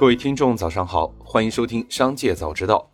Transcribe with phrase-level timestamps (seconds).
[0.00, 2.90] 各位听众，早上好，欢迎收听《商界早知道》。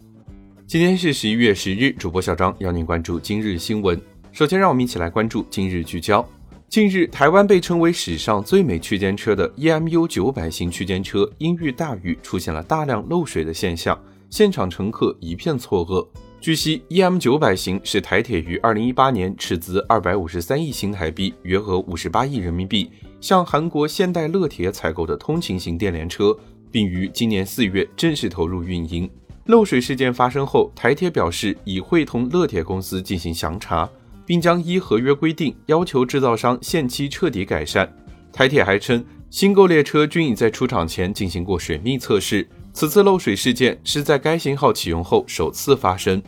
[0.66, 3.96] 今天是十一月十日，主播小张邀您关注今日新闻。
[4.32, 6.28] 首先，让我们一起来关注今日聚焦。
[6.68, 13.96] 近日，台湾被称为史上最美区间车的 EMU 九百型区间车因遇大雨出现了大量漏水的现象，
[14.28, 16.04] 现场乘客一片错愕。
[16.40, 22.90] 据悉，EM 九百型是台铁于二零一八年斥资二百五十三亿新台币（约合五十八亿人民币）
[23.22, 26.36] 向韩国现代乐铁采购的通勤型电联车。
[26.76, 29.08] 并于今年四月正式投入运营。
[29.46, 33.88] 漏水事件发生后，台铁表示已会同乐铁公司进行详查，
[34.26, 37.90] 并将依合约规定要求制造商限期彻底改善。
[38.30, 42.46] 台铁还称，新购列车均已在出厂前进行过水密测试。
[42.74, 46.22] 此次漏水事件是在该型号启用后首次发生。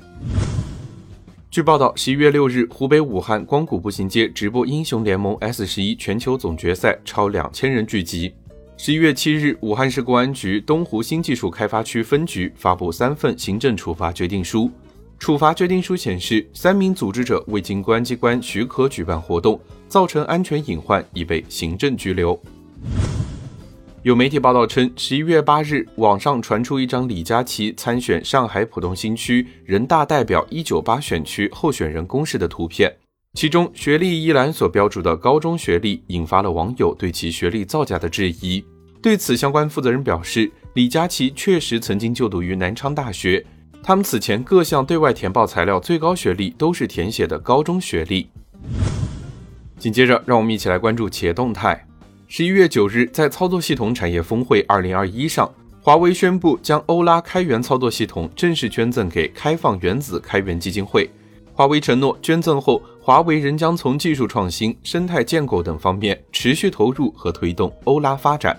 [1.50, 8.32] 据报道，十一月六日，湖北武汉光谷步行街直播英雄联盟 S 十一全球总决赛，超两千人聚集。
[8.80, 14.70] 十一月七日，武汉市公安局东湖新技术开发区分局发布三份行政处罚决定书。
[15.18, 22.40] 处罚决定书显示，三名组织者未经公安机关许可举办活动，造成安全隐患，已被行政拘留。
[24.04, 32.96] 有媒体报道称，十一月八日，网上传出一张李佳琦参选上海浦东新区人大代表一九八选区候选人公示的图片。
[33.34, 38.64] 其中学历一栏所标注的高中学历，引发了网友对其学历造假的质疑。
[39.02, 43.44] 对此，相关负责人表示，李佳琦确实曾经就读于南昌大学，
[43.82, 48.28] 他们此前各项对外填报材料最高学历都是填写的高中学历。
[49.78, 51.86] 紧接着，让我们一起来关注企业动态。
[52.26, 55.48] 十一月九日，在操作系统产业峰会二零二一上，
[55.80, 61.08] 华为宣布将欧拉开源操作系统正式捐赠给开放原子开源基金会。
[61.54, 68.54] 华为承诺，捐赠后，华为仍将从技术创新、生态建构等方面持续投入和推动欧拉发展。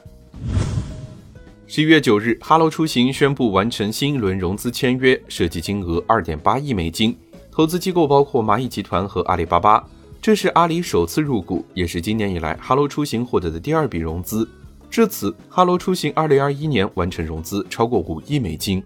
[1.68, 7.16] 十一月九日，哈罗出行宣布完成新一轮融资签约，涉及金额二点八亿美金，
[7.52, 9.88] 投资机构包括蚂蚁集团和阿里巴巴。
[10.20, 14.50] 这是阿里首次入股，也是今年以来哈罗出行获得的第二笔融资。
[14.90, 18.84] 至此，哈罗出行二零二一年完成融资超过五亿美金。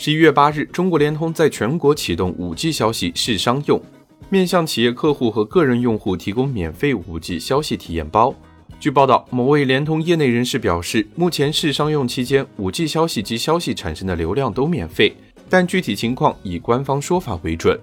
[0.00, 3.82] 十一月八日，中国联通在全国启动五 G 消息试商用，
[4.30, 8.32] 面向企业客户和个人用户提供免费五 G 消息体验包。
[8.78, 15.16] 据报道，某位联通业内人士表示，目前试商用期间，五 G 消息及消息产生的流量都免费，
[15.48, 17.76] 但具体情况以官方说法为准。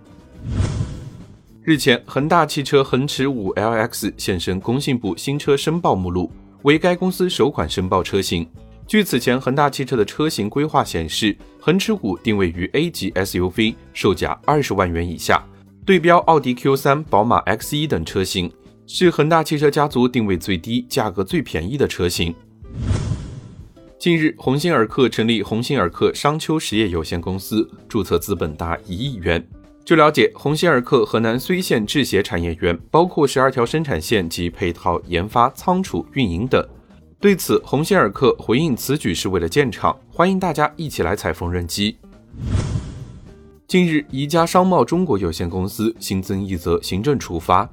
[1.64, 8.48] 日前，恒大汽车恒驰五 LX 现身工信部新车申报目录，为该公司首款申报车型。
[8.88, 15.44] 据此前恒大汽车的车型规划显示，恒驰五定位于 A 级 SUV，售价二十万元以下，
[15.84, 18.52] 对标奥迪 Q3、宝马 X1 等车型，
[18.86, 22.36] 是恒大汽车家族定位最低、价格最便宜的车型。
[23.98, 29.44] 近日，鸿星尔克成立鸿星尔克商丘实业有限公司，注册资本达一亿元。
[29.84, 36.64] 据了解，鸿星尔克河南睢县制鞋产业园包括十二条生产线及配套研发、仓储、运营等。
[37.26, 41.98] 对此，鸿星尔克回应此举是为了建厂，欢迎大家一起来踩缝纫机。
[43.68, 47.68] 近日，宜家商贸中国有限公司新增一则行政处罚，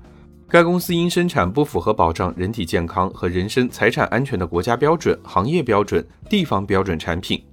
[0.49, 7.45] 该公司因生产不符合保障人体健康和人身财产安全的国家标准、行业标准、地方标准产品，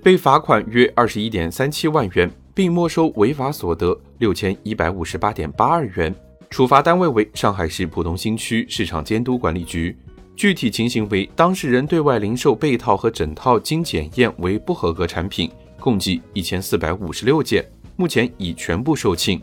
[0.00, 6.14] 被罚款约二十一点三七万元，并没收违法所得六千一百五十八点八二元。
[6.50, 9.98] 处罚单位为上海市浦东新区市场监督管理局。
[10.38, 15.50] 具体情形为：当事人对外零售被套和整套经检验为不合格产品，
[15.80, 19.40] 共计一千四百五十六件，目前已全部售罄。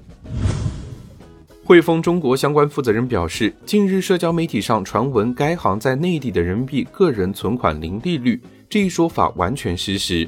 [1.66, 10.26] 汇丰中国相关负责人表示，近日社交媒体上传闻该行在内地的人民币个人存款零利率，这一说法完全失实。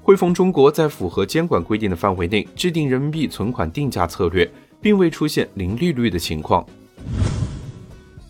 [0.00, 4.50] 汇丰中国在符合监管规定的范围内制定人民币存款定价策略，
[4.80, 6.66] 并未出现零利率的情况。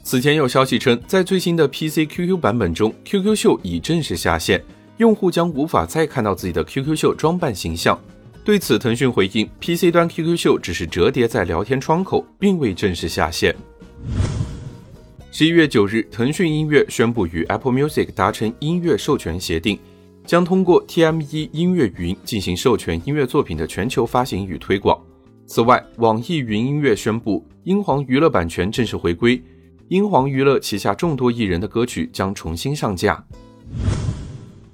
[0.06, 4.62] 此前有消息称，在最新的 PC QQ 版本中，QQ 秀已正式下线，
[4.98, 7.98] 用户将无法再看到自己的 QQ 秀装扮形象。
[8.44, 13.52] 对此，腾讯回应，PC 端 QQ 秀只是折叠在聊天窗口，并未正式下线。
[15.32, 19.76] 十一月九日，腾讯音乐宣布与 Apple Music 达成音乐授权协定，
[20.24, 24.96] 将通过 TME 音乐云进行授权音乐作品的全球发行与推广。
[25.46, 29.42] 此外，网易云音乐宣布，英皇娱乐版权正式回归。
[29.88, 33.24] 英皇娱乐旗下众多艺人的歌曲将重新上架。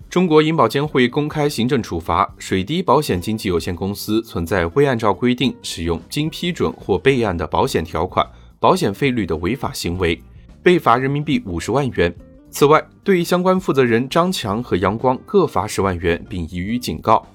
[0.08, 8.26] 中国银保监会公开行政处罚水滴保险经纪有限公司存在未按照规定使用经批准或备案的保险条款、
[8.58, 10.18] 保险费率的违法行为，
[10.62, 12.14] 被罚人民币五十万元。
[12.50, 17.26] 此外，对相关负责人张强和杨光各罚十万元，并予以警告。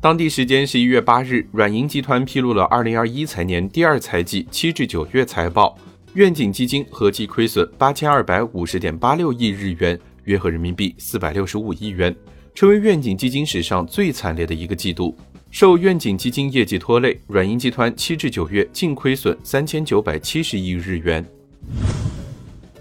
[0.00, 5.76] 当地时间十一月八日，软银集团披露了二零二一财年第二财季七至九月财报，
[6.16, 12.16] 愿景基金合计亏损八千二百五十点八六亿日元，约合人民币四百六十五亿元，
[12.54, 15.14] 成为愿景基金史上最惨烈的一个季度。
[15.50, 21.22] 受愿景基金业绩拖累，软银集团七至九月净亏损三千九百七十亿日元。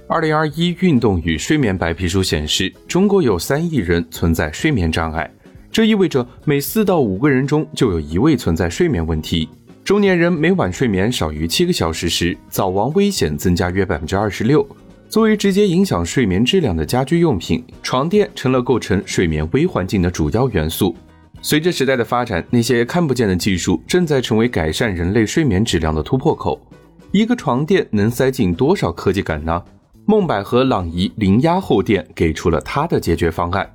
[0.07, 5.29] 二零二一运动与睡眠白皮书显示，中国有三亿人存在睡眠障碍，
[5.69, 9.49] 这意味着每四到五个人中就有一位存在睡眠问题。
[9.85, 14.67] 中年人每晚睡眠少于七个小时时，早亡危险增加约百分之二十六。
[15.07, 20.95] 作为直接影响睡眠质量的家居用品，床垫成了构成睡眠微环境的主要元素。
[21.39, 26.59] 随着时代的发展，那些看不见的技术正在成为改善人类睡眠质量的突破口。
[27.11, 29.63] 一个床垫能塞进多少科技感呢？
[30.07, 33.71] 梦百合朗仪零压厚垫给出了它的解决方案。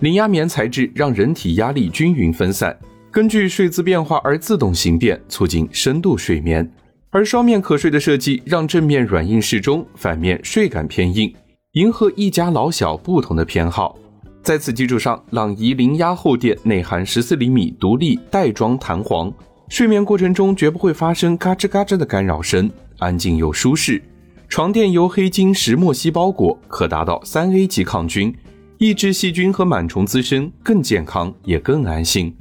[0.00, 2.76] 零压棉材质让人体压力均匀分散，
[3.14, 6.68] 根据睡姿变化而自动形变，促进深度睡眠。
[7.10, 11.32] 而双面可睡的设计让正面软硬适中，反面睡感偏硬，
[11.74, 13.96] 迎合一家老小不同的偏好。
[14.42, 19.32] 在此基础上，朗仪零压厚垫内含十四厘米独立袋装弹簧，
[19.68, 22.68] 睡眠过程中绝不会发生嘎吱嘎吱的干扰声，
[22.98, 24.02] 安静又舒适。
[24.48, 28.34] 床垫由黑金石墨烯包裹，可达到三 A 级抗菌，
[28.78, 32.36] 抑制细菌和螨虫滋生，更健康也更安心。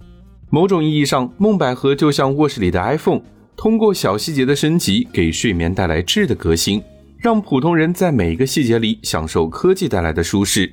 [0.53, 3.23] 某种意义上，梦百合就像卧室里的 iPhone，
[3.57, 6.79] 通过小细节的升级，给睡眠带来质的革新，
[7.17, 10.71] 让普通人在每一个细节里享受科技带来的舒适。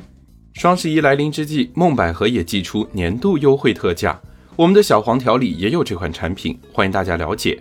[0.53, 4.21] 双十一来临之际，梦百合也寄出年度优惠特价，
[4.55, 7.59] 我们的小黄条里也有这款产品，欢迎大家了解。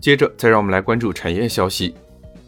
[0.00, 1.92] 接着，再让我们来关注产业消息。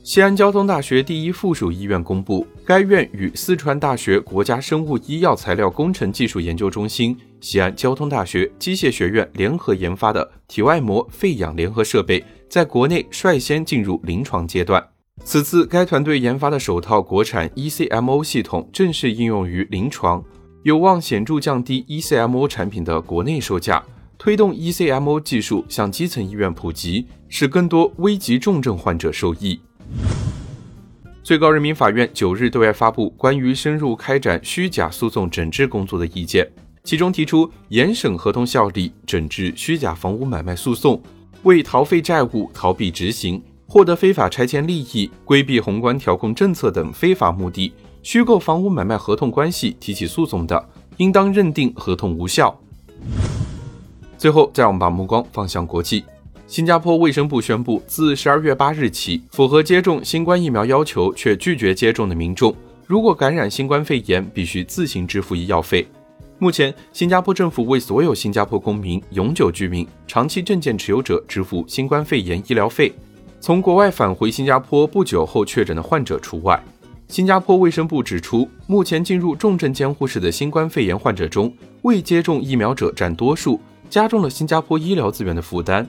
[0.08, 14.82] 西安交通大学第一附属医院公布，该院与四川大学国家生物医药材料工程技术研究中心、西安交通大学机械学院联合研发的体外膜肺氧联合设备，在国内率先进入临床阶段。
[15.24, 20.24] 此次，该团队研发的首套国产 ECMO 系统正式应用于临床，
[20.62, 23.84] 有望显著降低 ECMO 产品的国内售价。
[24.16, 29.60] 推动 ECMO 技术向基层医院普及，使更多危急重症患者受益。
[31.22, 36.50] 最高人民法院九日对外发布关于深入开展虚假诉讼整治工作的意见，
[36.82, 41.02] 其中提出严审合同效力，整治虚假房屋买卖诉讼，
[41.42, 52.58] 为逃废债务、逃避执行、获得非法拆迁利益、规避宏观调控政策等非法目的，虚构房屋买卖合同关系提起诉讼的，应当认定合同无效。
[54.16, 56.04] 最后，再让我们把目光放向国际。
[56.48, 62.56] 新加坡卫生部宣布，自十二月八日起，符合接种新冠疫苗要求却拒绝接种的民众，
[62.86, 65.86] 如果感染新冠肺炎，必须自行支付医药费。
[66.38, 72.94] 目前，新加坡政府为所有新加坡公民、永久居民、长期证件持有者支付新冠肺炎医疗费，
[73.40, 76.58] 从国外返回新加坡不久后确诊的患者除外。
[77.08, 81.52] 新加坡卫生部指出，目前进入重症监护室的新冠肺炎患者中，
[81.82, 83.60] 未接种疫苗者占多数。
[83.90, 85.88] 加重了新加坡医疗资源的负担。